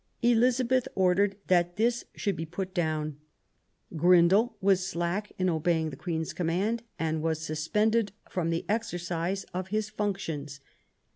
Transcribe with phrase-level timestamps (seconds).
[0.23, 3.17] Elizabeth ordered that this should be put down.
[3.95, 9.67] Grindal was slack in obeying the Queen's command, and was suspended from the exercise of
[9.67, 10.59] his functions.